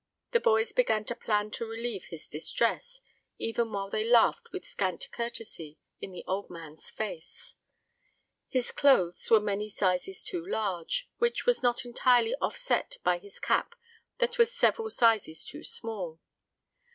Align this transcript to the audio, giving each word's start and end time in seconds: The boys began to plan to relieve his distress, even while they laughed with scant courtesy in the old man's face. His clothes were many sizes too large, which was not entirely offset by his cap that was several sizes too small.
The 0.31 0.39
boys 0.39 0.73
began 0.73 1.05
to 1.05 1.15
plan 1.15 1.51
to 1.51 1.65
relieve 1.67 2.05
his 2.05 2.27
distress, 2.27 3.01
even 3.37 3.71
while 3.71 3.91
they 3.91 4.03
laughed 4.03 4.51
with 4.51 4.65
scant 4.65 5.07
courtesy 5.11 5.77
in 5.99 6.11
the 6.11 6.23
old 6.25 6.49
man's 6.49 6.89
face. 6.89 7.53
His 8.49 8.71
clothes 8.71 9.29
were 9.29 9.39
many 9.39 9.69
sizes 9.69 10.23
too 10.23 10.43
large, 10.43 11.07
which 11.19 11.45
was 11.45 11.61
not 11.61 11.85
entirely 11.85 12.33
offset 12.41 12.97
by 13.03 13.19
his 13.19 13.37
cap 13.39 13.75
that 14.17 14.39
was 14.39 14.51
several 14.51 14.89
sizes 14.89 15.45
too 15.45 15.63
small. 15.63 16.19